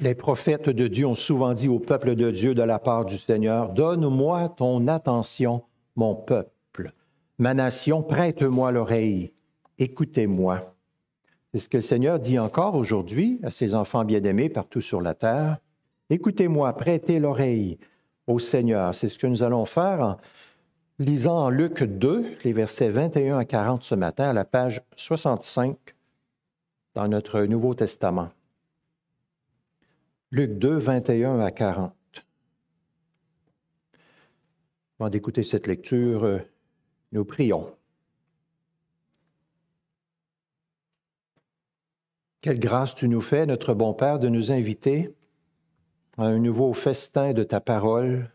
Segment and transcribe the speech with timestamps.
[0.00, 3.18] Les prophètes de Dieu ont souvent dit au peuple de Dieu de la part du
[3.18, 5.62] Seigneur, Donne-moi ton attention,
[5.96, 6.92] mon peuple.
[7.38, 9.32] Ma nation, prête-moi l'oreille.
[9.78, 10.74] Écoutez-moi.
[11.52, 15.14] C'est ce que le Seigneur dit encore aujourd'hui à ses enfants bien-aimés partout sur la
[15.14, 15.58] terre.
[16.10, 17.78] Écoutez-moi, prêtez l'oreille
[18.26, 18.94] au Seigneur.
[18.94, 20.16] C'est ce que nous allons faire en
[20.98, 25.76] lisant en Luc 2, les versets 21 à 40 ce matin, à la page 65
[26.94, 28.30] dans notre Nouveau Testament.
[30.30, 31.94] Luc 2, 21 à 40.
[35.00, 36.38] Avant d'écouter cette lecture, euh,
[37.12, 37.74] nous prions.
[42.42, 45.14] Quelle grâce tu nous fais, notre bon Père, de nous inviter
[46.18, 48.30] à un nouveau festin de ta parole.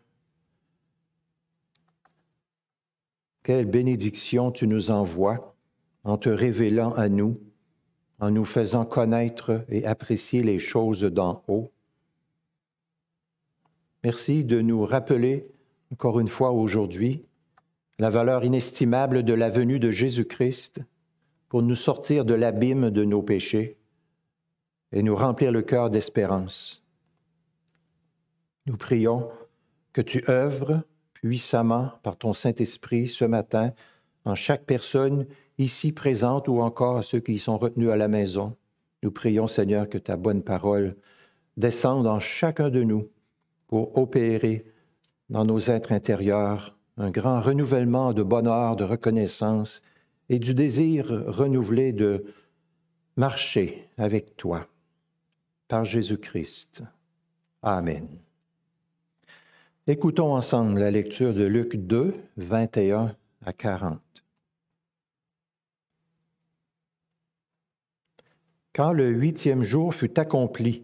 [3.44, 5.56] Quelle bénédiction tu nous envoies
[6.04, 7.36] en te révélant à nous,
[8.20, 11.72] en nous faisant connaître et apprécier les choses d'en haut.
[14.04, 15.48] Merci de nous rappeler
[15.94, 17.24] encore une fois aujourd'hui
[18.00, 20.82] la valeur inestimable de la venue de Jésus-Christ
[21.48, 23.78] pour nous sortir de l'abîme de nos péchés
[24.92, 26.84] et nous remplir le cœur d'espérance.
[28.66, 29.30] Nous prions
[29.94, 33.72] que tu œuvres puissamment par ton Saint-Esprit ce matin
[34.26, 38.58] en chaque personne ici présente ou encore à ceux qui sont retenus à la maison.
[39.02, 40.98] Nous prions, Seigneur, que ta bonne parole
[41.56, 43.08] descende en chacun de nous
[43.74, 44.72] pour opérer
[45.30, 49.82] dans nos êtres intérieurs un grand renouvellement de bonheur, de reconnaissance
[50.30, 52.24] et du désir renouvelé de
[53.18, 54.68] marcher avec toi.
[55.68, 56.84] Par Jésus-Christ.
[57.64, 58.08] Amen.
[59.88, 64.00] Écoutons ensemble la lecture de Luc 2, 21 à 40.
[68.72, 70.84] Quand le huitième jour fut accompli,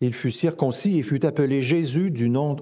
[0.00, 2.56] il fut circoncis et fut appelé Jésus du nom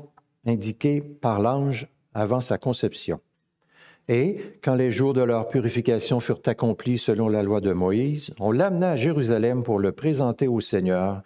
[0.46, 3.20] indiqué par l'ange avant sa conception.
[4.08, 8.52] Et quand les jours de leur purification furent accomplis selon la loi de Moïse, on
[8.52, 11.22] l'amena à Jérusalem pour le présenter au Seigneur,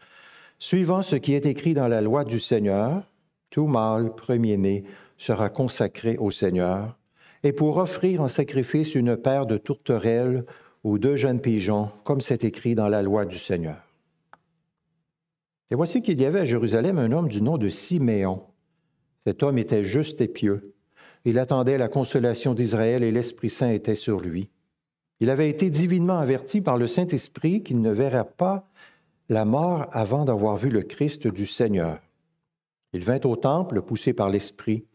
[0.59, 3.03] suivant ce qui est écrit dans la loi du Seigneur,
[3.51, 4.85] tout mâle premier-né
[5.17, 6.97] sera consacré au Seigneur,
[7.43, 10.45] et pour offrir en sacrifice une paire de tourterelles
[10.85, 13.88] ou deux jeunes pigeons, comme c'est écrit dans la loi du Seigneur.
[15.71, 18.43] Et voici qu'il y avait à Jérusalem un homme du nom de Siméon.
[19.25, 20.62] Cet homme était juste et pieux.
[21.25, 24.49] Il attendait la consolation d'Israël et l'Esprit Saint était sur lui.
[25.21, 28.69] Il avait été divinement averti par le Saint-Esprit qu'il ne verrait pas
[29.28, 31.99] la mort avant d'avoir vu le Christ du Seigneur.
[32.93, 34.87] Il vint au temple, poussé par l'Esprit,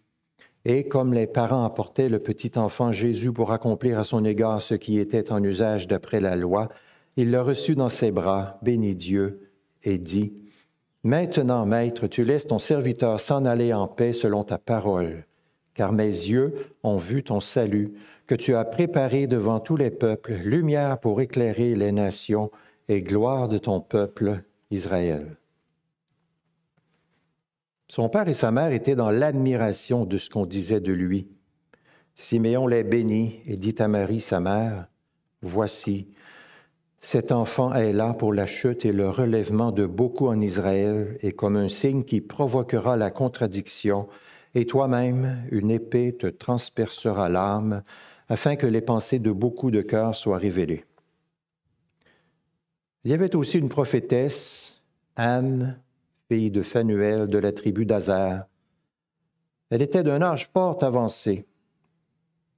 [0.65, 4.75] et comme les parents apportaient le petit enfant Jésus pour accomplir à son égard ce
[4.75, 6.69] qui était en usage d'après la loi,
[7.17, 9.51] il le reçut dans ses bras, bénit Dieu,
[9.83, 10.33] et dit,
[11.03, 15.25] Maintenant, Maître, tu laisses ton serviteur s'en aller en paix selon ta parole,
[15.73, 17.93] car mes yeux ont vu ton salut,
[18.25, 22.51] que tu as préparé devant tous les peuples, lumière pour éclairer les nations
[22.87, 25.35] et gloire de ton peuple Israël.
[27.89, 31.27] Son père et sa mère étaient dans l'admiration de ce qu'on disait de lui.
[32.15, 34.87] Siméon les bénit et dit à Marie, sa mère,
[35.41, 36.07] Voici,
[37.05, 41.33] cet enfant est là pour la chute et le relèvement de beaucoup en Israël et
[41.33, 44.07] comme un signe qui provoquera la contradiction,
[44.55, 47.83] et toi-même, une épée te transpercera l'âme,
[48.29, 50.85] afin que les pensées de beaucoup de cœurs soient révélées.
[53.03, 54.81] Il y avait aussi une prophétesse,
[55.17, 55.81] Anne,
[56.29, 58.45] fille de Phanuel de la tribu d'Azer.
[59.71, 61.45] Elle était d'un âge fort avancé.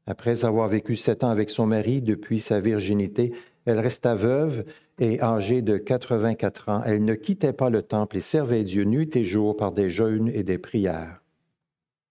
[0.06, 3.34] Après avoir vécu sept ans avec son mari depuis sa virginité,
[3.66, 4.64] elle resta veuve
[5.00, 6.84] et âgée de 84 ans.
[6.86, 10.30] Elle ne quittait pas le temple et servait Dieu nuit et jour par des jeûnes
[10.30, 11.22] et des prières.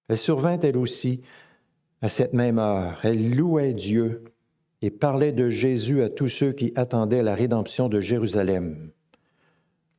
[0.09, 1.23] Elle survint elle aussi
[2.03, 3.01] à cette même heure.
[3.05, 4.25] Elle louait Dieu
[4.83, 8.91] et parlait de Jésus à tous ceux qui attendaient la rédemption de Jérusalem.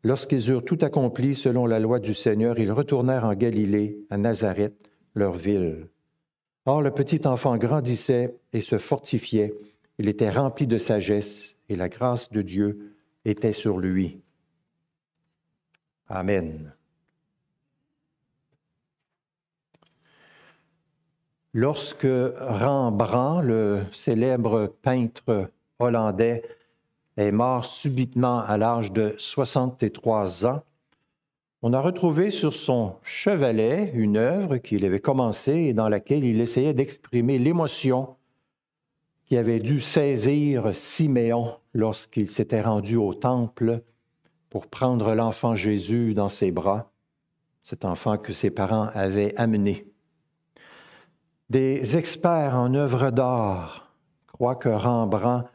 [0.03, 4.75] Lorsqu'ils eurent tout accompli selon la loi du Seigneur, ils retournèrent en Galilée, à Nazareth,
[5.15, 5.87] leur ville.
[6.67, 9.55] Or, le petit enfant grandissait et se fortifiait.
[9.97, 12.95] Il était rempli de sagesse et la grâce de Dieu
[13.25, 14.21] était sur lui.
[16.07, 16.73] Amen.
[21.53, 26.43] Lorsque Rembrandt, le célèbre peintre hollandais,
[27.17, 30.63] est mort subitement à l'âge de 63 ans.
[31.61, 36.41] On a retrouvé sur son chevalet une œuvre qu'il avait commencée et dans laquelle il
[36.41, 38.15] essayait d'exprimer l'émotion
[39.25, 43.81] qui avait dû saisir Siméon lorsqu'il s'était rendu au temple
[44.49, 46.91] pour prendre l'enfant Jésus dans ses bras,
[47.61, 49.87] cet enfant que ses parents avaient amené.
[51.49, 53.91] Des experts en œuvres d'art
[54.27, 55.49] croient que Rembrandt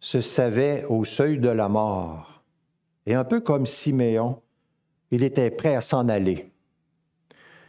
[0.00, 2.42] se savait au seuil de la mort.
[3.06, 4.40] Et un peu comme Siméon,
[5.10, 6.52] il était prêt à s'en aller.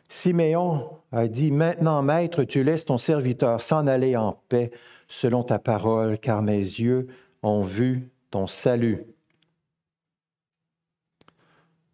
[0.08, 4.72] Siméon a dit, Maintenant, Maître, tu laisses ton serviteur s'en aller en paix
[5.10, 7.08] selon ta parole, car mes yeux
[7.44, 9.04] ont vu ton salut.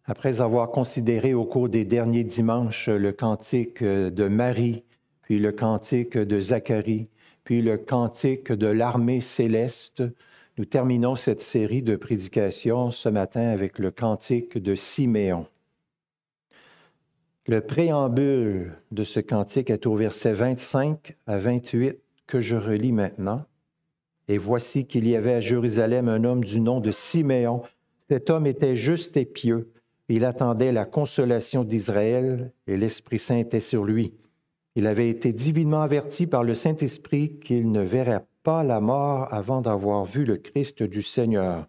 [0.04, 4.84] Après avoir considéré au cours des derniers dimanches le cantique de Marie,
[5.22, 7.10] puis le cantique de Zacharie,
[7.42, 10.04] puis le cantique de l'armée céleste,
[10.58, 15.46] nous terminons cette série de prédications ce matin avec le cantique de Siméon.
[17.46, 23.44] Le préambule de ce cantique est au verset 25 à 28 que je relis maintenant.
[24.28, 27.62] Et voici qu'il y avait à Jérusalem un homme du nom de Siméon.
[28.10, 29.72] Cet homme était juste et pieux.
[30.08, 34.14] Il attendait la consolation d'Israël et l'Esprit Saint était sur lui.
[34.74, 39.60] Il avait été divinement averti par le Saint-Esprit qu'il ne verrait pas la mort avant
[39.60, 41.66] d'avoir vu le Christ du Seigneur.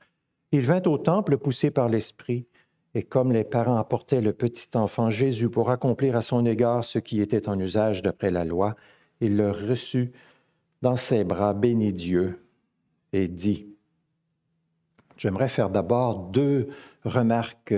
[0.52, 2.48] Il vint au temple poussé par l'Esprit,
[2.94, 7.00] et comme les parents apportaient le petit enfant Jésus pour accomplir à son égard ce
[7.00, 8.76] qui était en usage d'après la loi,
[9.22, 10.12] il le reçut
[10.82, 12.46] dans ses bras, bénit Dieu
[13.14, 13.68] et dit,
[15.18, 16.70] J'aimerais faire d'abord deux
[17.04, 17.74] remarques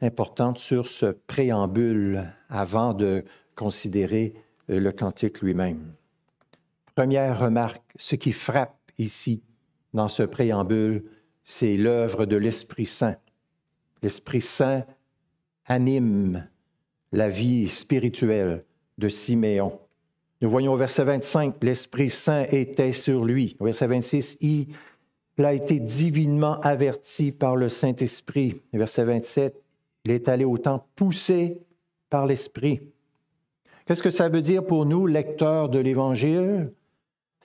[0.00, 3.24] importantes sur ce préambule avant de
[3.54, 4.34] considérer
[4.66, 5.94] le cantique lui-même.
[6.94, 9.42] Première remarque, ce qui frappe ici
[9.94, 11.04] dans ce préambule,
[11.44, 13.16] c'est l'œuvre de l'Esprit Saint.
[14.02, 14.84] L'Esprit Saint
[15.66, 16.48] anime
[17.12, 18.64] la vie spirituelle
[18.98, 19.78] de Siméon.
[20.42, 23.56] Nous voyons au verset 25, l'Esprit Saint était sur lui.
[23.60, 24.68] Au verset 26, il
[25.44, 28.62] a été divinement averti par le Saint-Esprit.
[28.72, 29.62] Verset 27,
[30.06, 31.58] il est allé au temps poussé
[32.08, 32.80] par l'Esprit.
[33.84, 36.72] Qu'est-ce que ça veut dire pour nous, lecteurs de l'Évangile?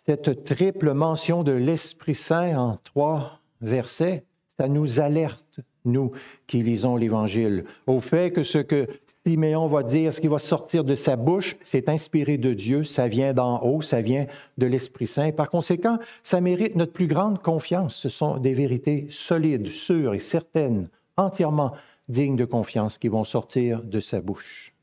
[0.06, 4.24] Cette triple mention de l'Esprit Saint en trois versets,
[4.57, 6.12] ça nous alerte, nous
[6.48, 8.88] qui lisons l'Évangile, au fait que ce que
[9.27, 13.07] Siméon va dire, ce qui va sortir de sa bouche, c'est inspiré de Dieu, ça
[13.07, 14.27] vient d'en haut, ça vient
[14.60, 15.31] de l'Esprit Saint.
[15.31, 17.95] Par conséquent, ça mérite notre plus grande confiance.
[17.95, 21.74] Ce sont des vérités solides, sûres et certaines, entièrement
[22.07, 24.75] dignes de confiance qui vont sortir de sa bouche.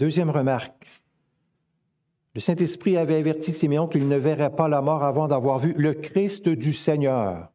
[0.00, 0.88] Deuxième remarque.
[2.34, 5.94] Le Saint-Esprit avait averti Siméon qu'il ne verrait pas la mort avant d'avoir vu le
[5.94, 7.52] Christ du Seigneur.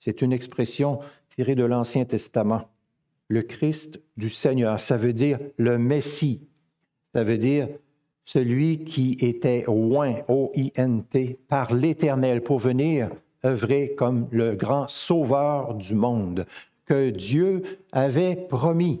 [0.00, 2.70] C'est une expression tirée de l'Ancien Testament
[3.28, 4.80] le Christ du Seigneur.
[4.80, 6.48] Ça veut dire le Messie.
[7.14, 7.68] Ça veut dire
[8.24, 13.10] celui qui était oint, O-I-N-T, par l'Éternel pour venir
[13.44, 16.46] œuvrer comme le grand sauveur du monde
[16.84, 19.00] que Dieu avait promis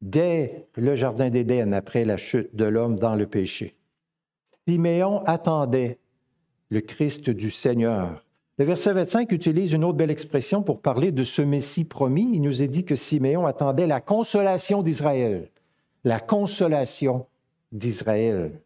[0.00, 3.76] dès le Jardin d'Éden après la chute de l'homme dans le péché.
[4.66, 5.98] Siméon attendait
[6.70, 8.24] le Christ du Seigneur
[8.58, 12.30] le verset 25 utilise une autre belle expression pour parler de ce Messie promis.
[12.32, 15.50] Il nous est dit que Siméon attendait la consolation d'Israël.
[16.04, 17.26] La consolation
[17.70, 18.60] d'Israël.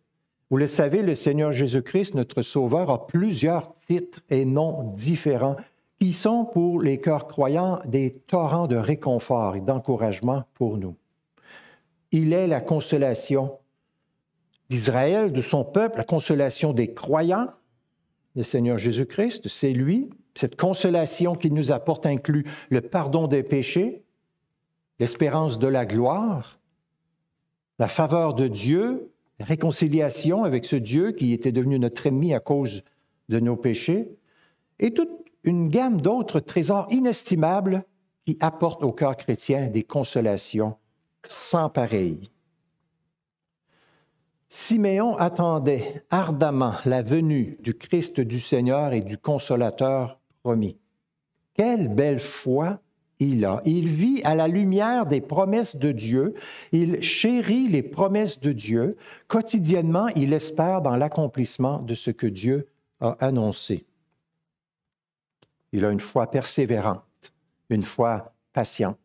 [0.48, 5.56] Vous le savez, le Seigneur Jésus-Christ, notre Sauveur, a plusieurs titres et noms différents
[6.00, 10.94] qui sont pour les cœurs croyants des torrents de réconfort et d'encouragement pour nous.
[12.12, 13.58] Il est la consolation
[14.70, 17.48] d'Israël, de son peuple, la consolation des croyants,
[18.40, 20.08] le Seigneur Jésus-Christ, c'est lui.
[20.34, 24.02] Cette consolation qu'il nous apporte inclut le pardon des péchés,
[24.98, 26.58] l'espérance de la gloire,
[27.78, 32.40] la faveur de Dieu, la réconciliation avec ce Dieu qui était devenu notre ennemi à
[32.40, 32.82] cause
[33.28, 34.08] de nos péchés,
[34.78, 35.10] et toute
[35.44, 37.84] une gamme d'autres trésors inestimables
[38.24, 40.78] qui apportent au cœur chrétien des consolations
[41.26, 42.30] sans pareil.
[44.52, 50.76] Siméon attendait ardemment la venue du Christ du Seigneur et du Consolateur promis.
[51.54, 52.80] Quelle belle foi
[53.20, 53.62] il a.
[53.64, 56.34] Il vit à la lumière des promesses de Dieu,
[56.72, 58.90] il chérit les promesses de Dieu,
[59.28, 62.66] quotidiennement il espère dans l'accomplissement de ce que Dieu
[63.00, 63.86] a annoncé.
[65.72, 67.04] Il a une foi persévérante,
[67.68, 68.98] une foi patiente.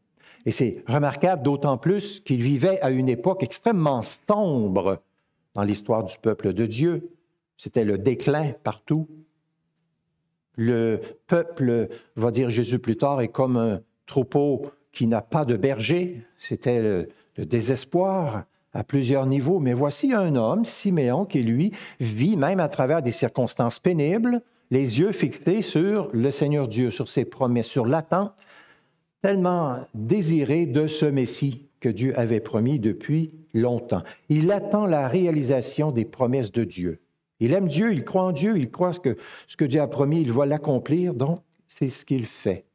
[0.47, 5.01] Et c'est remarquable d'autant plus qu'il vivait à une époque extrêmement sombre
[5.55, 7.09] dans l'histoire du peuple de Dieu.
[7.57, 9.07] C'était le déclin partout.
[10.57, 15.57] Le peuple, va dire Jésus plus tard, est comme un troupeau qui n'a pas de
[15.57, 16.21] berger.
[16.37, 17.09] C'était le,
[17.45, 19.59] désespoir à plusieurs niveaux.
[19.59, 24.99] Mais voici un homme, Siméon, qui lui vit même à travers des circonstances pénibles, les
[24.99, 28.33] yeux fixés sur le Seigneur Dieu, sur ses promesses, sur l'attente
[29.21, 34.03] tellement désirée de ce Messie que Dieu avait promis depuis longtemps.
[34.29, 37.01] Il attend la réalisation des promesses de Dieu.
[37.39, 39.17] Il aime Dieu, il croit en Dieu, il croit que
[39.47, 42.65] ce que Dieu a promis, il va l'accomplir, donc c'est ce qu'il fait.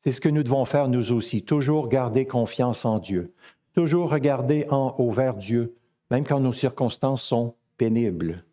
[0.00, 3.32] C'est ce que nous devons faire nous aussi, toujours garder confiance en Dieu,
[3.74, 5.74] toujours regarder en haut vers Dieu,
[6.10, 8.44] même quand nos circonstances sont pénibles.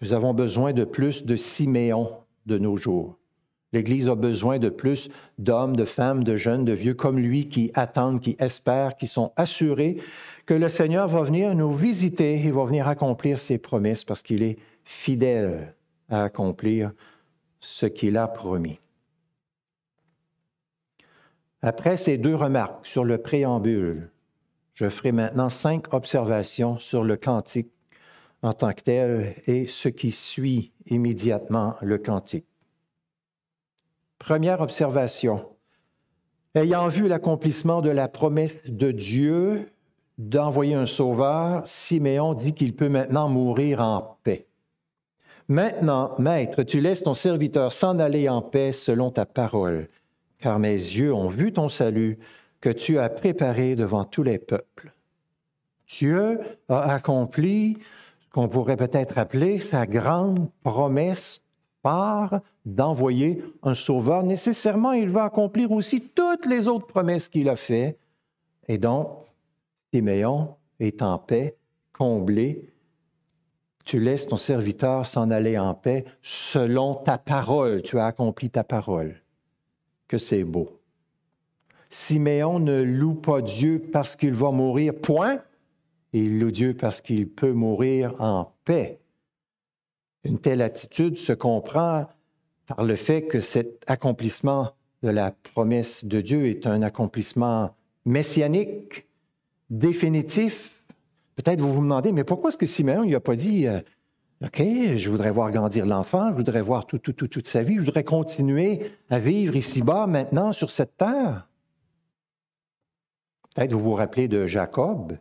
[0.00, 2.12] Nous avons besoin de plus de Siméon
[2.46, 3.18] de nos jours.
[3.74, 7.72] L'Église a besoin de plus d'hommes, de femmes, de jeunes, de vieux comme lui qui
[7.74, 9.96] attendent, qui espèrent, qui sont assurés
[10.46, 14.44] que le Seigneur va venir nous visiter et va venir accomplir ses promesses parce qu'il
[14.44, 15.74] est fidèle
[16.08, 16.92] à accomplir
[17.58, 18.78] ce qu'il a promis.
[21.60, 24.08] Après ces deux remarques sur le préambule,
[24.74, 27.72] je ferai maintenant cinq observations sur le cantique
[28.42, 32.46] en tant que tel et ce qui suit immédiatement le cantique.
[34.18, 35.46] Première observation.
[36.54, 39.70] Ayant vu l'accomplissement de la promesse de Dieu
[40.18, 44.46] d'envoyer un sauveur, Siméon dit qu'il peut maintenant mourir en paix.
[45.48, 49.88] Maintenant, Maître, tu laisses ton serviteur s'en aller en paix selon ta parole,
[50.38, 52.18] car mes yeux ont vu ton salut
[52.60, 54.94] que tu as préparé devant tous les peuples.
[55.86, 57.76] Dieu a accompli
[58.20, 61.43] ce qu'on pourrait peut-être appeler sa grande promesse
[61.84, 64.22] par d'envoyer un sauveur.
[64.22, 67.98] Nécessairement, il va accomplir aussi toutes les autres promesses qu'il a faites.
[68.66, 69.18] Et donc,
[69.92, 71.58] Siméon est en paix,
[71.92, 72.72] comblé.
[73.84, 77.82] Tu laisses ton serviteur s'en aller en paix selon ta parole.
[77.82, 79.22] Tu as accompli ta parole.
[80.08, 80.80] Que c'est beau.
[81.90, 85.42] Siméon ne loue pas Dieu parce qu'il va mourir, point.
[86.14, 89.03] Il loue Dieu parce qu'il peut mourir en paix.
[90.24, 92.06] Une telle attitude se comprend
[92.66, 97.76] par le fait que cet accomplissement de la promesse de Dieu est un accomplissement
[98.06, 99.06] messianique,
[99.68, 100.82] définitif.
[101.36, 103.80] Peut-être vous vous demandez, mais pourquoi est-ce que Simeon n'a pas dit, euh,
[104.42, 107.74] OK, je voudrais voir grandir l'enfant, je voudrais voir tout, tout, tout, toute sa vie,
[107.74, 111.48] je voudrais continuer à vivre ici-bas maintenant sur cette terre?
[113.54, 115.18] Peut-être vous vous rappelez de Jacob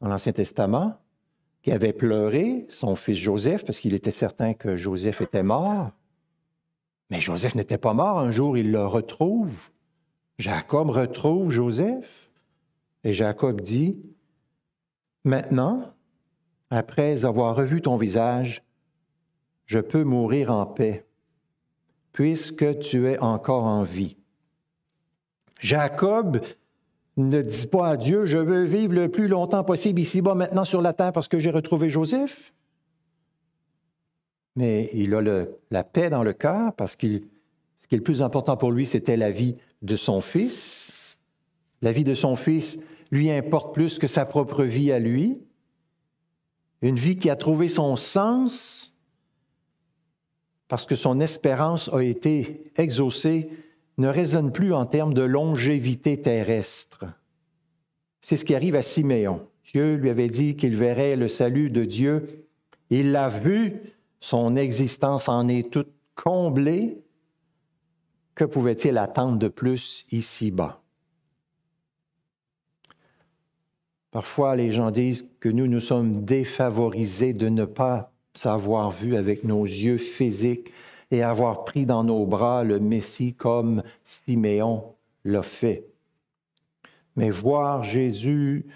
[0.00, 0.98] dans l'Ancien Testament
[1.66, 5.90] qui avait pleuré son fils Joseph parce qu'il était certain que Joseph était mort.
[7.10, 8.20] Mais Joseph n'était pas mort.
[8.20, 9.72] Un jour, il le retrouve.
[10.38, 12.30] Jacob retrouve Joseph.
[13.02, 13.98] Et Jacob dit,
[15.24, 15.92] Maintenant,
[16.70, 18.62] après avoir revu ton visage,
[19.64, 21.04] je peux mourir en paix,
[22.12, 24.16] puisque tu es encore en vie.
[25.58, 26.40] Jacob
[27.16, 30.82] ne dis pas à Dieu, je veux vivre le plus longtemps possible ici-bas maintenant sur
[30.82, 32.52] la terre parce que j'ai retrouvé Joseph.
[34.54, 37.06] Mais il a la paix dans le cœur parce que
[37.78, 40.92] ce qui est le plus important pour lui, c'était la vie de son fils.
[41.82, 42.78] La vie de son fils
[43.10, 45.42] lui importe plus que sa propre vie à lui.
[46.82, 48.94] Une vie qui a trouvé son sens
[50.68, 53.48] parce que son espérance a été exaucée
[53.98, 57.04] ne résonne plus en termes de longévité terrestre.
[58.20, 59.46] C'est ce qui arrive à Siméon.
[59.64, 62.46] Dieu lui avait dit qu'il verrait le salut de Dieu.
[62.90, 66.98] Il l'a vu, son existence en est toute comblée.
[68.34, 70.82] Que pouvait-il attendre de plus ici-bas?
[74.10, 79.44] Parfois, les gens disent que nous, nous sommes défavorisés de ne pas savoir vu avec
[79.44, 80.72] nos yeux physiques
[81.10, 84.94] et avoir pris dans nos bras le Messie comme Siméon
[85.24, 85.86] l'a fait.
[87.16, 88.66] Mais voir Jésus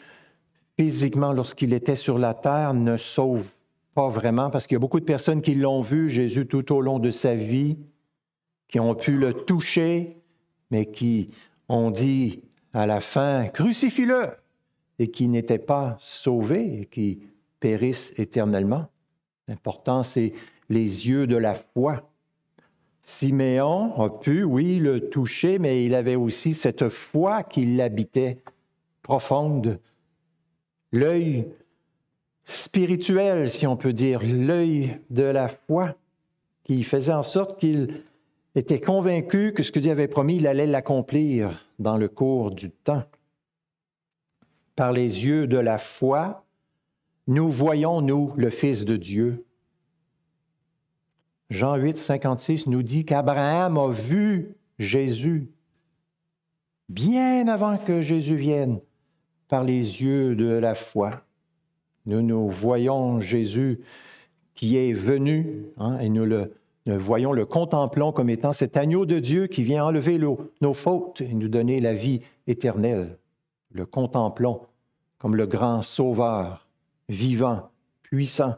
[0.78, 3.52] physiquement lorsqu'il était sur la terre ne sauve
[3.94, 6.80] pas vraiment parce qu'il y a beaucoup de personnes qui l'ont vu, Jésus, tout au
[6.80, 7.76] long de sa vie,
[8.68, 10.16] qui ont pu le toucher,
[10.70, 11.32] mais qui
[11.68, 14.28] ont dit à la fin, crucifie-le,
[14.99, 17.20] et qui n'étaient pas sauvés et qui
[17.58, 18.87] périssent éternellement.
[19.49, 20.32] L'important, c'est
[20.68, 22.10] les yeux de la foi
[23.02, 28.38] Siméon a pu, oui, le toucher, mais il avait aussi cette foi qui l'habitait
[29.02, 29.78] profonde,
[30.92, 31.49] l'œil
[32.45, 35.95] spirituel, si on peut dire, l'œil de la foi,
[36.64, 38.02] qui faisait en sorte qu'il
[38.54, 42.71] était convaincu que ce que Dieu avait promis, il allait l'accomplir dans le cours du
[42.71, 43.04] temps.
[44.76, 46.45] Par les yeux de la foi,
[47.26, 49.45] nous voyons, nous, le Fils de Dieu,
[51.50, 55.50] Jean 8, 56 nous dit qu'Abraham a vu Jésus
[56.88, 58.80] bien avant que Jésus vienne
[59.49, 61.23] par les yeux de la foi.
[62.07, 63.80] Nous nous voyons Jésus
[64.54, 66.52] qui est venu, hein, et nous le,
[66.87, 71.35] voyons, le contemplons comme étant cet agneau de Dieu qui vient enlever nos fautes et
[71.35, 73.19] nous donner la vie éternelle.
[73.73, 74.62] Le contemplons
[75.19, 76.69] comme le grand sauveur,
[77.09, 77.71] vivant,
[78.02, 78.54] puissant,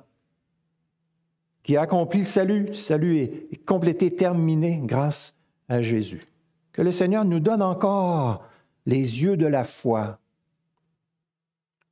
[1.62, 2.74] qui a le salut.
[2.74, 5.38] Salut est complété, terminé grâce
[5.68, 6.26] à Jésus.
[6.72, 8.44] Que le Seigneur nous donne encore
[8.86, 10.18] les yeux de la foi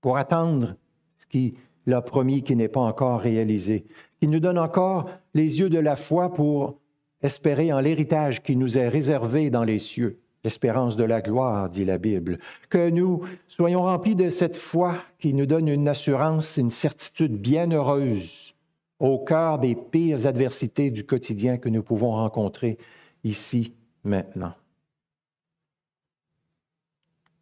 [0.00, 0.76] pour attendre
[1.18, 1.54] ce qu'il
[1.92, 3.86] a promis qui n'est pas encore réalisé.
[4.22, 6.78] Il nous donne encore les yeux de la foi pour
[7.22, 11.84] espérer en l'héritage qui nous est réservé dans les cieux, l'espérance de la gloire, dit
[11.84, 12.38] la Bible.
[12.70, 17.70] Que nous soyons remplis de cette foi qui nous donne une assurance, une certitude bien
[17.70, 18.54] heureuse
[19.00, 22.78] au cœur des pires adversités du quotidien que nous pouvons rencontrer
[23.24, 24.52] ici, maintenant.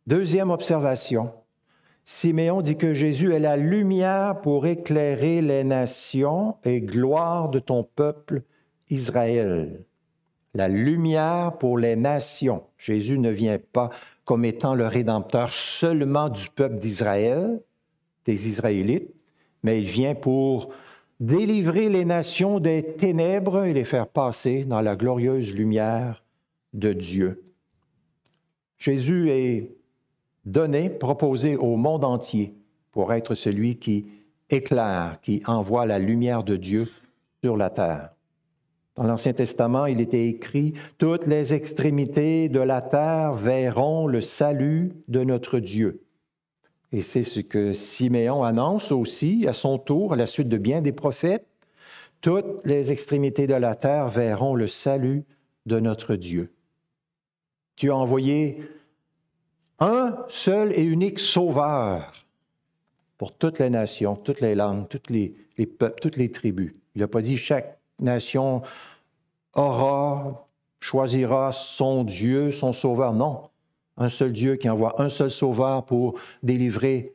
[0.07, 1.33] Deuxième observation,
[2.05, 7.85] Siméon dit que Jésus est la lumière pour éclairer les nations et gloire de ton
[7.85, 8.43] peuple
[8.89, 9.85] Israël.
[10.55, 12.65] La lumière pour les nations.
[12.79, 13.91] Jésus ne vient pas
[14.25, 17.61] comme étant le rédempteur seulement du peuple d'Israël,
[18.25, 19.15] des Israélites,
[19.63, 20.71] mais il vient pour
[21.21, 26.25] délivrer les nations des ténèbres et les faire passer dans la glorieuse lumière
[26.73, 27.43] de Dieu.
[28.79, 29.77] Jésus est
[30.45, 32.55] donné, proposé au monde entier
[32.93, 34.07] pour être celui qui
[34.51, 36.89] éclaire, qui envoie la lumière de Dieu
[37.43, 38.11] sur la terre.
[38.95, 44.93] Dans l'Ancien Testament, il était écrit, Toutes les extrémités de la terre verront le salut
[45.07, 46.03] de notre Dieu.
[46.93, 50.81] Et c'est ce que Siméon annonce aussi à son tour, à la suite de bien
[50.81, 51.47] des prophètes.
[52.21, 55.25] Toutes les extrémités de la terre verront le salut
[55.67, 56.53] de notre Dieu.
[57.77, 58.63] Tu as envoyé
[59.79, 62.13] un seul et unique sauveur
[63.19, 65.35] pour toutes les nations, toutes les langues, tous les,
[65.67, 66.75] peuples, toutes les tribus.
[66.95, 68.63] Il n'a pas dit chaque nation
[69.55, 70.49] aura,
[70.81, 73.13] choisira son Dieu, son sauveur.
[73.13, 73.51] Non,
[73.99, 77.15] un seul Dieu qui envoie un seul sauveur pour délivrer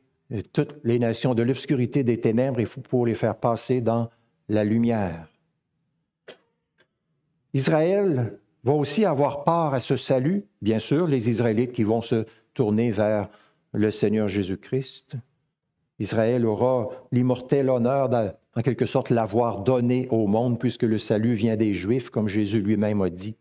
[0.51, 4.09] toutes les nations de l'obscurité des ténèbres et pour les faire passer dans
[4.49, 5.27] la lumière.
[7.53, 12.25] Israël va aussi avoir part à ce salut, bien sûr, les Israélites qui vont se
[12.53, 13.29] tourner vers
[13.73, 15.15] le Seigneur Jésus-Christ.
[15.99, 18.09] Israël aura l'immortel honneur
[18.55, 22.61] en quelque sorte l'avoir donné au monde puisque le salut vient des Juifs, comme Jésus
[22.61, 23.35] lui-même a dit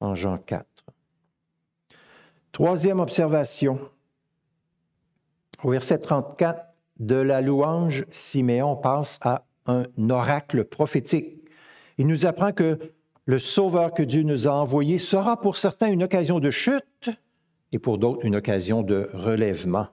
[0.00, 0.66] en Jean 4.
[2.52, 3.78] Troisième observation.
[5.62, 6.60] Au verset 34
[6.98, 11.44] de la louange, Siméon passe à un oracle prophétique.
[11.98, 12.78] Il nous apprend que
[13.26, 17.10] le Sauveur que Dieu nous a envoyé sera pour certains une occasion de chute,
[17.72, 19.88] et pour d'autres une occasion de relèvement.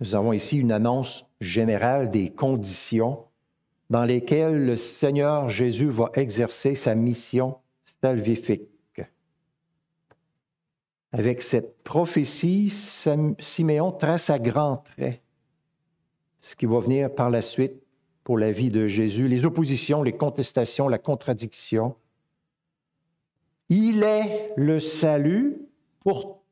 [0.00, 3.24] Nous avons ici une annonce générale des conditions
[3.90, 8.71] dans lesquelles le Seigneur Jésus va exercer sa mission salvifique.
[11.12, 12.72] Avec cette prophétie,
[13.38, 15.20] Siméon trace à grands traits
[16.42, 17.80] ce qui va venir par la suite
[18.24, 21.94] pour la vie de Jésus, les oppositions, les contestations, la contradiction.
[23.68, 25.56] Il est le salut,
[26.00, 26.42] pour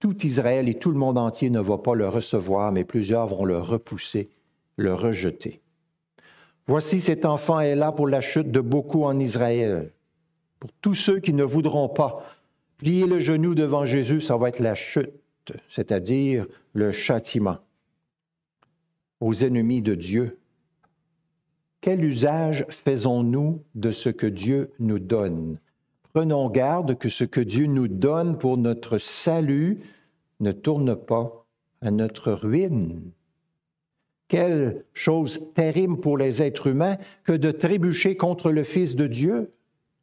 [0.00, 3.44] tout Israël et tout le monde entier ne va pas le recevoir, mais plusieurs vont
[3.44, 4.28] le repousser,
[4.76, 5.62] le rejeter.
[6.66, 9.92] Voici cet enfant est là pour la chute de beaucoup en Israël.
[10.60, 12.22] Pour tous ceux qui ne voudront pas
[12.84, 15.10] plier le genou devant Jésus, ça va être la chute,
[15.70, 17.56] c'est-à-dire le châtiment.
[19.20, 20.38] Aux ennemis de Dieu,
[21.80, 25.58] quel usage faisons-nous de ce que Dieu nous donne?
[26.12, 29.78] Prenons garde que ce que Dieu nous donne pour notre salut
[30.40, 31.46] ne tourne pas
[31.80, 33.00] à notre ruine.
[34.28, 39.50] Quelle chose terrible pour les êtres humains que de trébucher contre le Fils de Dieu.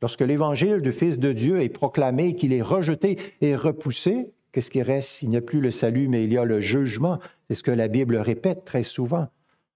[0.01, 4.81] Lorsque l'évangile du Fils de Dieu est proclamé, qu'il est rejeté et repoussé, qu'est-ce qui
[4.81, 5.21] reste?
[5.21, 7.19] Il n'y a plus le salut, mais il y a le jugement.
[7.47, 9.27] C'est ce que la Bible répète très souvent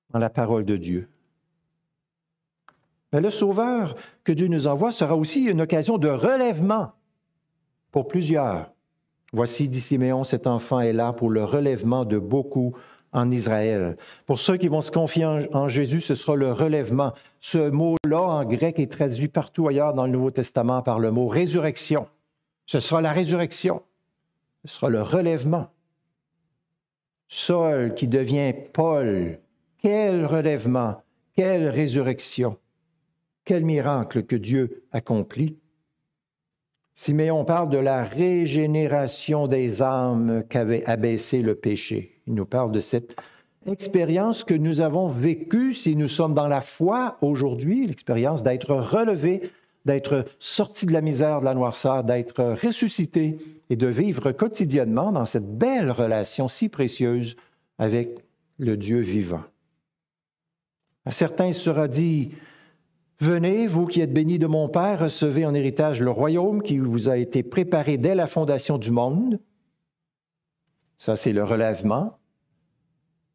[0.09, 1.07] dans la parole de Dieu.
[3.13, 6.93] Mais le Sauveur que Dieu nous envoie sera aussi une occasion de relèvement
[7.91, 8.71] pour plusieurs.
[9.31, 12.73] Voici, dit Siméon, cet enfant est là pour le relèvement de beaucoup
[13.15, 13.95] en Israël.
[14.25, 17.13] Pour ceux qui vont se confier en, Jésus, ce sera le relèvement.
[17.39, 21.27] Ce mot-là en grec est traduit partout ailleurs dans le Nouveau Testament par le mot
[21.27, 22.07] résurrection.
[22.65, 23.81] Ce sera la résurrection.
[24.65, 25.69] Ce sera le relèvement.
[27.27, 29.39] Saul qui devient Paul.
[29.81, 31.01] Quel relèvement,
[31.35, 32.57] quelle résurrection.
[33.45, 35.57] Quel miracle que Dieu accomplit.
[36.97, 42.21] Siméon parle de la régénération des âmes qu'avait abaissé le péché.
[42.25, 43.17] Il nous parle de cette
[43.67, 49.51] expérience que nous avons vécue si nous sommes dans la foi aujourd'hui, l'expérience d'être relevé,
[49.83, 53.37] d'être sorti de la misère, de la noirceur, d'être ressuscité
[53.69, 57.35] et de vivre quotidiennement dans cette belle relation si précieuse
[57.77, 58.19] avec
[58.57, 59.43] le Dieu vivant.
[61.05, 62.31] À certains, sera dit,
[63.19, 67.07] Venez, vous qui êtes bénis de mon Père, recevez en héritage le royaume qui vous
[67.07, 69.39] a été préparé dès la fondation du monde.
[70.97, 72.17] Ça, c'est le relèvement.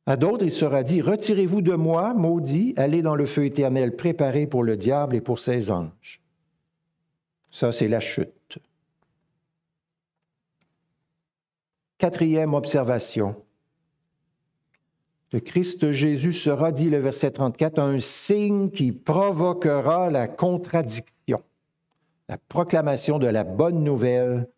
[0.07, 4.47] À d'autres, il sera dit, Retirez-vous de moi, maudit, allez dans le feu éternel préparé
[4.47, 6.21] pour le diable et pour ses anges.
[7.51, 8.59] Ça, c'est la chute.
[11.99, 13.37] Quatrième observation.
[15.33, 21.43] Le Christ Jésus sera, dit le verset 34, un signe qui provoquera la contradiction.
[22.29, 24.49] La proclamation de la bonne nouvelle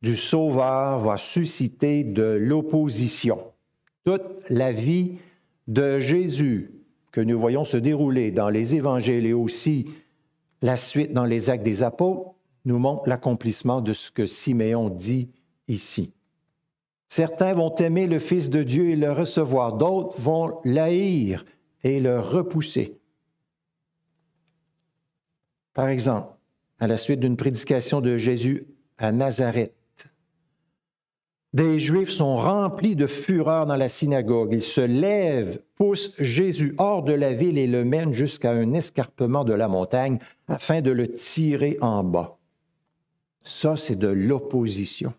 [0.00, 3.52] du Sauveur va susciter de l'opposition.
[4.04, 5.18] Toute la vie
[5.66, 6.70] de Jésus
[7.12, 9.90] que nous voyons se dérouler dans les évangiles et aussi
[10.62, 15.28] la suite dans les actes des apôtres nous montre l'accomplissement de ce que Siméon dit
[15.68, 16.12] ici.
[17.08, 21.44] Certains vont aimer le Fils de Dieu et le recevoir, d'autres vont l'haïr
[21.82, 22.98] et le repousser.
[25.72, 26.34] Par exemple,
[26.78, 28.66] à la suite d'une prédication de Jésus
[28.98, 29.74] à Nazareth,
[31.54, 34.52] des Juifs sont remplis de fureur dans la synagogue.
[34.52, 39.44] Ils se lèvent, poussent Jésus hors de la ville et le mènent jusqu'à un escarpement
[39.44, 42.38] de la montagne afin de le tirer en bas.
[43.40, 45.14] Ça, c'est de l'opposition.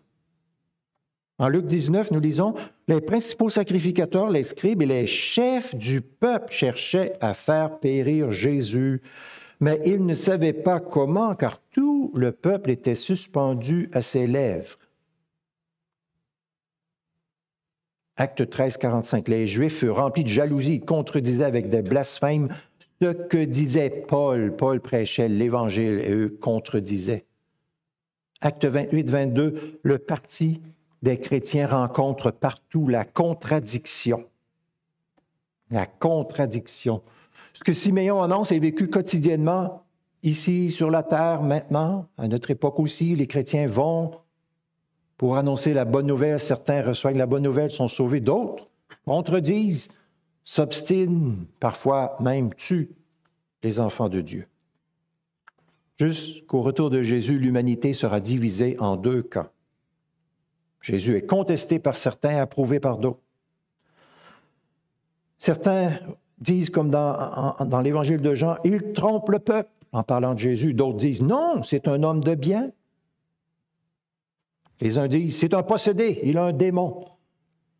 [1.40, 2.54] En Luc 19, nous lisons,
[2.86, 9.00] les principaux sacrificateurs, les scribes et les chefs du peuple cherchaient à faire périr Jésus,
[9.58, 14.76] mais ils ne savaient pas comment, car tout le peuple était suspendu à ses lèvres.
[18.16, 19.28] Acte 13, 45.
[19.28, 22.50] Les Juifs furent remplis de jalousie, contredisaient avec des blasphèmes
[23.00, 24.54] ce que disait Paul.
[24.54, 27.24] Paul prêchait l'Évangile et eux contredisaient.
[28.42, 29.80] Acte 28, 22.
[29.82, 30.60] Le parti
[31.02, 34.24] des chrétiens rencontrent partout la contradiction.
[35.70, 37.02] La contradiction.
[37.52, 39.84] Ce que Siméon annonce est vécu quotidiennement
[40.22, 43.14] ici sur la terre maintenant, à notre époque aussi.
[43.16, 44.12] Les chrétiens vont
[45.16, 46.40] pour annoncer la bonne nouvelle.
[46.40, 48.20] Certains reçoivent la bonne nouvelle, sont sauvés.
[48.20, 48.70] D'autres
[49.04, 49.88] contredisent,
[50.44, 52.90] s'obstinent, parfois même tuent
[53.62, 54.46] les enfants de Dieu.
[55.98, 59.50] Jusqu'au retour de Jésus, l'humanité sera divisée en deux camps.
[60.80, 63.20] Jésus est contesté par certains, approuvé par d'autres.
[65.38, 65.92] Certains
[66.38, 70.74] disent, comme dans, l'évangile de Jean, il trompe le peuple en parlant de Jésus.
[70.74, 72.70] D'autres disent, non, c'est un homme de bien.
[74.80, 77.04] Les uns disent, c'est un possédé, il a un démon.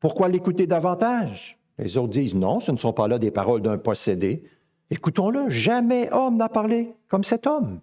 [0.00, 1.58] Pourquoi l'écouter davantage?
[1.78, 4.44] Les autres disent, non, ce ne sont pas là des paroles d'un possédé.
[4.90, 7.80] Écoutons-le, jamais homme n'a parlé comme cet homme.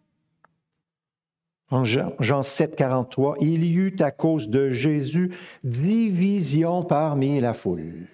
[1.69, 5.32] En Jean, 7, 43, il y eut à cause de Jésus
[5.65, 8.08] division parmi la foule.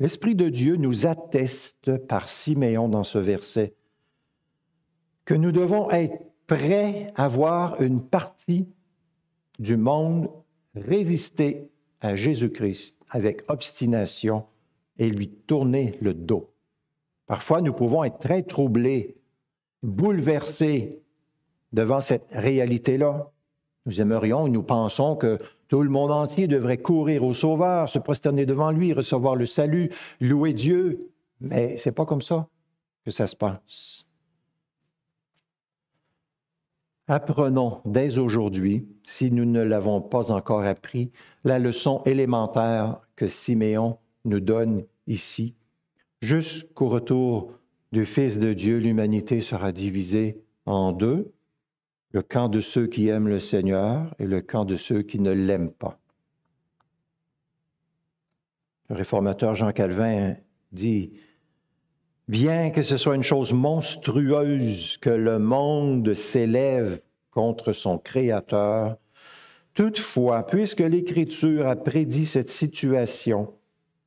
[0.00, 3.74] L'Esprit de Dieu nous atteste par Siméon dans ce verset
[5.24, 8.68] que nous devons être prêts à voir une partie
[9.60, 10.28] du monde
[10.74, 14.44] résister à Jésus-Christ avec obstination
[14.98, 16.52] et lui tourner le dos.
[17.26, 19.16] Parfois, nous pouvons être très troublés,
[19.82, 21.03] bouleversés
[21.74, 23.30] devant cette réalité-là.
[23.84, 25.36] Nous aimerions et nous pensons que
[25.68, 29.90] tout le monde entier devrait courir au Sauveur, se prosterner devant lui, recevoir le salut,
[30.20, 31.10] louer Dieu.
[31.40, 32.48] Mais ce n'est pas comme ça
[33.04, 34.06] que ça se passe.
[37.08, 41.10] Apprenons dès aujourd'hui, si nous ne l'avons pas encore appris,
[41.42, 45.54] la leçon élémentaire que Siméon nous donne ici.
[46.22, 47.52] Jusqu'au retour
[47.92, 51.33] du Fils de Dieu, l'humanité sera divisée en deux
[52.14, 55.32] le camp de ceux qui aiment le Seigneur et le camp de ceux qui ne
[55.32, 55.98] l'aiment pas.
[58.88, 60.36] Le réformateur Jean Calvin
[60.70, 61.12] dit,
[62.28, 67.00] Bien que ce soit une chose monstrueuse que le monde s'élève
[67.32, 68.96] contre son Créateur,
[69.74, 73.52] toutefois, puisque l'Écriture a prédit cette situation,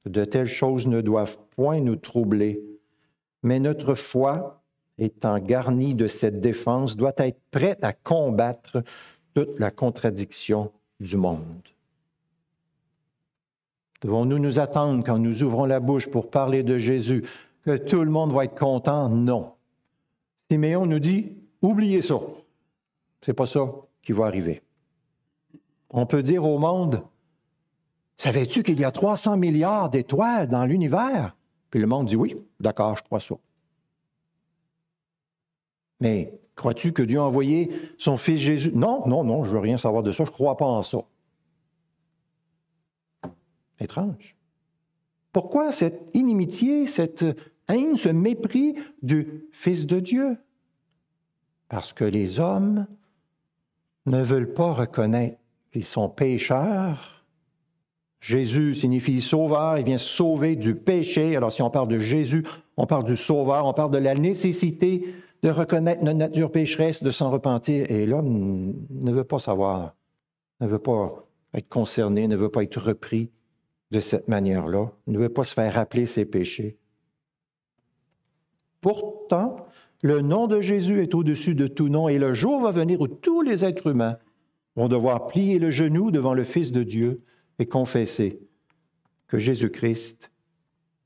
[0.06, 2.64] de telles choses ne doivent point nous troubler,
[3.44, 4.57] mais notre foi
[4.98, 8.84] étant garni de cette défense, doit être prête à combattre
[9.34, 11.62] toute la contradiction du monde.
[14.02, 17.24] Devons-nous nous attendre quand nous ouvrons la bouche pour parler de Jésus
[17.64, 19.10] que tout le monde va être content?
[19.10, 19.54] Non.
[20.50, 22.20] Siméon nous dit, oubliez ça.
[23.22, 23.68] C'est pas ça
[24.02, 24.62] qui va arriver.
[25.90, 27.04] On peut dire au monde,
[28.18, 31.36] Savais-tu qu'il y a 300 milliards d'étoiles dans l'univers?
[31.70, 33.36] Puis le monde dit oui, d'accord, je crois ça.
[36.00, 38.72] Mais crois-tu que Dieu a envoyé son Fils Jésus?
[38.74, 40.82] Non, non, non, je ne veux rien savoir de ça, je ne crois pas en
[40.84, 41.00] ça.
[43.80, 44.36] Étrange.
[45.32, 47.26] Pourquoi cette inimitié, cette
[47.68, 50.38] haine, ce mépris du Fils de Dieu?
[51.70, 52.88] Parce que les hommes
[54.06, 55.38] ne veulent pas reconnaître
[55.72, 57.26] qu'ils sont pécheurs.
[58.20, 61.36] Jésus signifie sauveur, il vient sauver du péché.
[61.36, 62.44] Alors si on parle de Jésus,
[62.78, 67.10] on parle du sauveur, on parle de la nécessité de reconnaître notre nature pécheresse, de
[67.10, 67.90] s'en repentir.
[67.92, 69.96] Et l'homme ne veut pas savoir,
[70.62, 73.32] ne veut pas être concerné, ne veut pas être repris
[73.92, 76.78] de cette manière-là, ne veut pas se faire rappeler ses péchés.
[78.82, 79.68] Pourtant,
[80.02, 83.08] le nom de Jésus est au-dessus de tout nom et le jour va venir où
[83.08, 84.18] tous les êtres humains
[84.76, 87.24] vont devoir plier le genou devant le Fils de Dieu
[87.60, 88.40] et confesser
[89.28, 90.32] que Jésus-Christ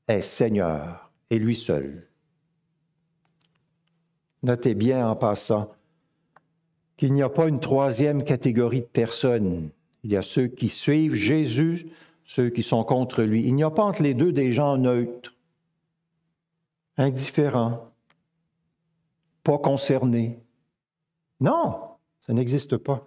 [0.08, 2.11] est Seigneur et lui seul.
[4.42, 5.70] Notez bien en passant
[6.96, 9.70] qu'il n'y a pas une troisième catégorie de personnes.
[10.04, 11.86] Il y a ceux qui suivent Jésus,
[12.24, 13.42] ceux qui sont contre lui.
[13.42, 15.34] Il n'y a pas entre les deux des gens neutres,
[16.96, 17.90] indifférents,
[19.42, 20.38] pas concernés.
[21.40, 21.76] Non,
[22.26, 23.06] ça n'existe pas.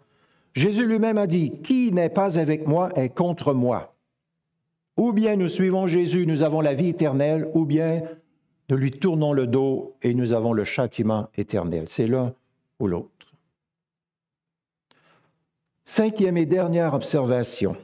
[0.53, 3.95] Jésus lui-même a dit, Qui n'est pas avec moi est contre moi.
[4.97, 8.03] Ou bien nous suivons Jésus, nous avons la vie éternelle, ou bien
[8.69, 11.85] nous lui tournons le dos et nous avons le châtiment éternel.
[11.87, 12.33] C'est l'un
[12.79, 13.09] ou l'autre.
[15.85, 17.77] Cinquième et dernière observation.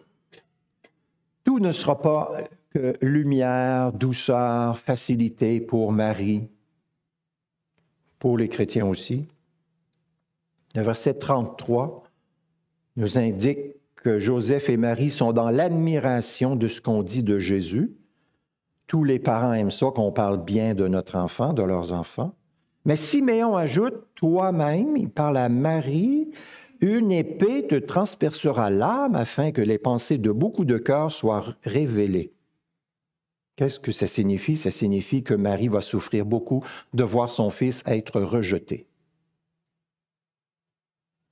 [1.43, 2.31] Tout ne sera pas
[2.71, 6.47] que lumière, douceur, facilité pour Marie,
[8.17, 9.27] pour les chrétiens aussi.
[10.73, 12.03] Le verset 33
[12.95, 17.91] nous indique que Joseph et Marie sont dans l'admiration de ce qu'on dit de Jésus.
[18.91, 22.35] Tous les parents aiment ça, qu'on parle bien de notre enfant, de leurs enfants.
[22.83, 26.29] Mais Siméon ajoute, toi-même, il parle à Marie,
[26.81, 32.33] une épée te transpercera l'âme afin que les pensées de beaucoup de cœurs soient révélées.
[33.55, 34.57] Qu'est-ce que ça signifie?
[34.57, 36.61] Ça signifie que Marie va souffrir beaucoup
[36.93, 38.89] de voir son fils être rejeté.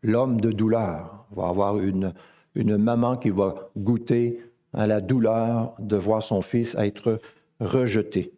[0.01, 2.13] L'homme de douleur va avoir une,
[2.55, 7.19] maman qui va goûter à la douleur de voir son fils être
[7.59, 8.33] rejeté.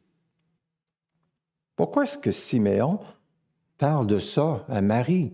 [1.75, 2.99] Pourquoi est-ce que Siméon
[3.77, 5.33] parle de ça à Marie?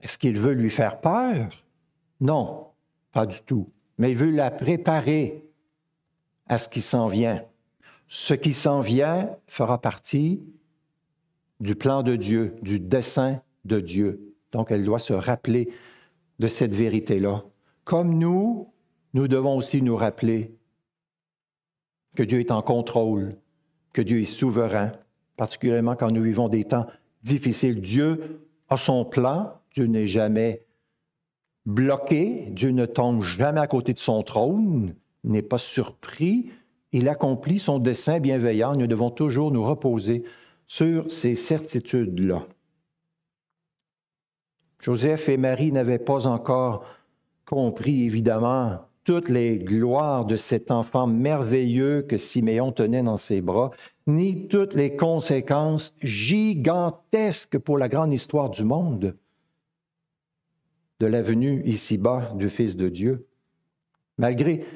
[0.00, 1.48] Est-ce qu'il veut lui faire peur?
[2.20, 2.68] Non,
[3.12, 3.66] pas du tout.
[3.98, 5.44] Mais il veut la préparer
[6.46, 7.44] à ce qui s'en vient.
[8.08, 10.42] Ce qui s'en vient fera partie
[11.60, 14.34] du plan de Dieu, du dessein de Dieu.
[14.52, 15.72] Donc elle doit se rappeler
[16.38, 17.44] de cette vérité-là.
[17.84, 18.72] Comme nous,
[19.12, 20.56] nous devons aussi nous rappeler
[22.14, 23.30] que Dieu est en contrôle,
[23.92, 24.92] que Dieu est souverain,
[25.36, 26.86] particulièrement quand nous vivons des temps
[27.22, 27.80] difficiles.
[27.80, 30.64] Dieu a son plan, Dieu n'est jamais
[31.66, 34.94] bloqué, Dieu ne tombe jamais à côté de son trône,
[35.24, 36.50] n'est pas surpris,
[36.92, 38.74] il accomplit son dessein bienveillant.
[38.74, 40.24] Nous devons toujours nous reposer
[40.66, 42.46] sur ces certitudes-là.
[44.80, 46.84] Joseph et Marie n'avaient pas encore
[47.44, 53.70] compris, évidemment, toutes les gloires de cet enfant merveilleux que Siméon tenait dans ses bras,
[54.06, 59.16] ni toutes les conséquences gigantesques pour la grande histoire du monde
[61.00, 63.26] de la venue ici-bas du Fils de Dieu.
[64.18, 64.66] Malgré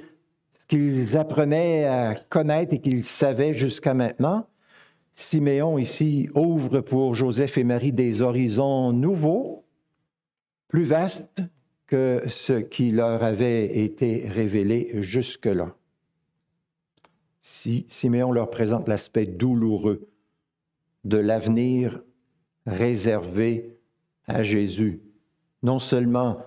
[0.56, 4.46] ce qu'ils apprenaient à connaître et qu'ils savaient jusqu'à maintenant,
[5.14, 9.64] Siméon ici ouvre pour Joseph et Marie des horizons nouveaux,
[10.68, 11.40] plus vastes
[11.86, 15.74] que ce qui leur avait été révélé jusque-là.
[17.40, 20.08] Si Siméon leur présente l'aspect douloureux
[21.04, 22.02] de l'avenir
[22.66, 23.78] réservé
[24.26, 25.02] à Jésus,
[25.62, 26.38] non seulement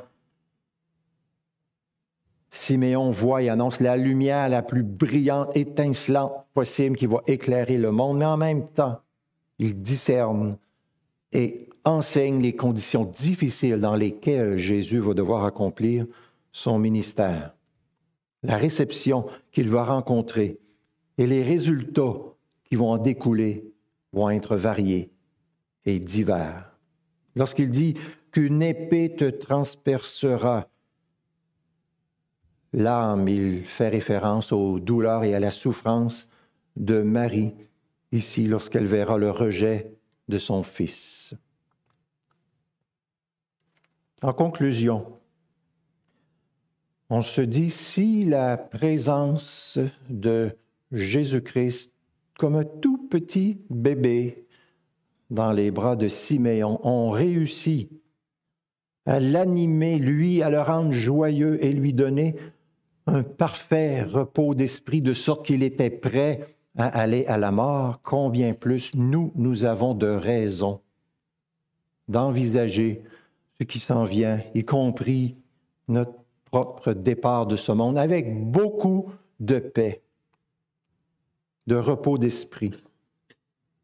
[2.50, 7.91] Siméon voit et annonce la lumière la plus brillante, étincelante possible qui va éclairer le
[7.91, 9.00] monde, mais en même temps,
[9.60, 10.58] il discerne
[11.32, 16.06] et enseigne les conditions difficiles dans lesquelles Jésus va devoir accomplir
[16.52, 17.56] son ministère.
[18.43, 20.60] La réception qu'il va rencontrer
[21.17, 22.15] et les résultats
[22.65, 23.71] qui vont en découler
[24.12, 25.12] vont être variés
[25.86, 26.78] et divers.
[27.36, 27.95] Lorsqu'il dit
[28.32, 30.67] qu'une épée te transpercera
[32.73, 36.28] l'âme, il fait référence aux douleurs et à la souffrance
[36.76, 37.54] de Marie,
[38.12, 39.93] ici, lorsqu'elle verra le rejet
[40.28, 41.34] de son Fils.
[44.23, 45.06] En conclusion,
[47.10, 49.77] on se dit si la présence
[50.10, 50.58] de
[50.91, 51.93] Jésus-Christ
[52.39, 54.47] comme un tout petit bébé
[55.30, 57.89] dans les bras de Siméon ont réussi
[59.06, 62.36] à l'animer, lui, à le rendre joyeux et lui donner
[63.06, 66.41] un parfait repos d'esprit, de sorte qu'il était prêt
[66.75, 70.82] à aller à la mort, combien plus nous, nous avons de raisons
[72.08, 73.03] d'envisager
[73.60, 75.36] ce qui s'en vient, y compris
[75.88, 76.13] notre
[76.46, 80.02] propre départ de ce monde, avec beaucoup de paix,
[81.67, 82.74] de repos d'esprit.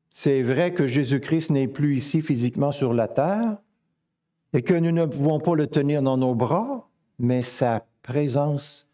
[0.10, 3.58] C'est vrai que Jésus-Christ n'est plus ici physiquement sur la terre
[4.54, 8.90] et que nous ne pouvons pas le tenir dans nos bras, mais sa présence,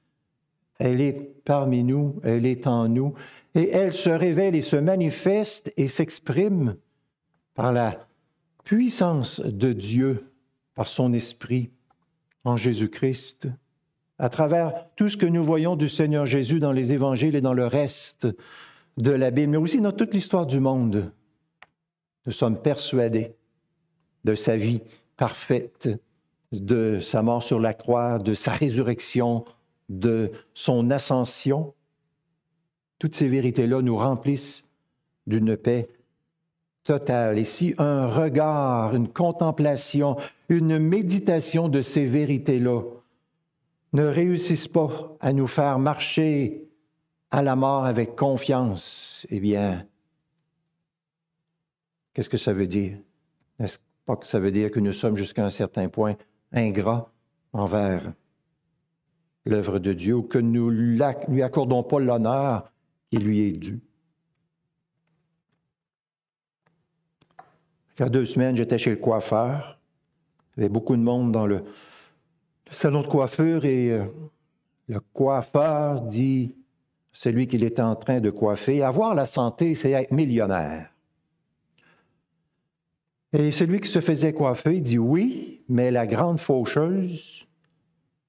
[0.80, 3.14] elle est parmi nous, elle est en nous,
[3.54, 6.78] et elle se révèle et se manifeste et s'exprime
[7.54, 8.08] par la
[8.64, 10.29] puissance de Dieu,
[10.80, 11.72] par son esprit
[12.46, 13.50] en Jésus-Christ,
[14.18, 17.54] à travers tout ce que nous voyons du Seigneur Jésus dans les évangiles et dans
[17.54, 18.30] le reste
[18.96, 21.12] de la Bible, mais aussi dans toute l'histoire du monde.
[22.26, 23.36] Nous sommes persuadés
[24.24, 24.80] de sa vie
[25.18, 25.90] parfaite,
[26.54, 29.44] de sa mort sur la croix, de sa résurrection,
[29.90, 31.74] de son ascension.
[33.00, 34.72] Toutes ces vérités-là nous remplissent
[35.28, 35.90] d'une paix
[36.90, 42.82] Et si un regard, une contemplation, une méditation de ces vérités-là
[43.94, 46.68] ne réussissent pas à nous faire marcher
[47.32, 49.86] à la mort avec confiance, eh bien,
[52.14, 52.98] qu'est-ce que ça veut dire?
[53.60, 56.16] N'est-ce pas que ça veut dire que nous sommes jusqu'à un certain point
[56.52, 57.12] ingrats
[57.54, 58.14] envers
[59.46, 62.72] l'œuvre de Dieu ou que nous ne lui accordons pas l'honneur
[63.12, 63.80] qui lui est dû?
[68.00, 69.78] Il y a deux semaines, j'étais chez le coiffeur.
[70.56, 71.66] Il y avait beaucoup de monde dans le,
[72.72, 74.06] salon de coiffure et euh,
[74.88, 76.56] le coiffeur dit
[77.12, 78.84] celui qu'il était en train de coiffer.
[78.84, 80.90] Avoir la santé, c'est être millionnaire.
[83.34, 87.46] Et celui qui se faisait coiffer dit oui, mais la grande faucheuse,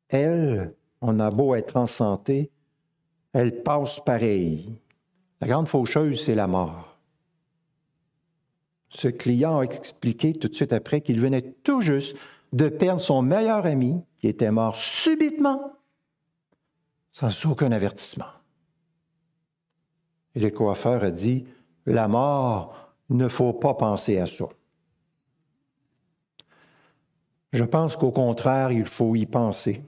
[0.09, 2.51] elle, on a beau être en santé,
[3.33, 4.81] elle passe pareil.
[5.41, 6.90] La grande faucheuse, c'est la mort.
[8.91, 12.17] Ce client a expliqué tout de suite après qu'il venait tout juste
[12.53, 15.73] de perdre son meilleur ami, qui était mort subitement,
[17.13, 18.27] sans aucun avertissement.
[20.35, 21.47] Et le coiffeur a dit,
[21.87, 24.47] la mort, ne faut pas penser à ça.
[27.53, 29.83] Je pense qu'au contraire, il faut y penser,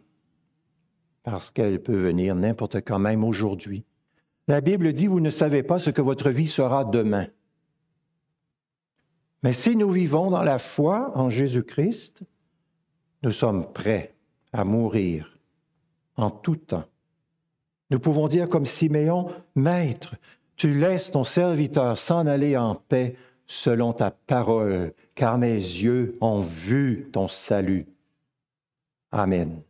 [1.23, 3.85] parce qu'elle peut venir n'importe quand, même aujourd'hui.
[4.49, 7.29] La Bible dit, vous ne savez pas ce que votre vie sera demain.
[9.43, 12.23] Mais si nous vivons dans la foi en Jésus-Christ,
[13.23, 14.15] nous sommes prêts
[14.53, 15.39] à mourir
[16.17, 16.85] en tout temps.
[17.91, 20.15] Nous pouvons dire comme Siméon, Maître,
[20.57, 26.41] tu laisses ton serviteur s'en aller en paix selon ta parole, car mes yeux ont
[26.41, 27.87] vu ton salut.
[29.11, 29.63] Amen.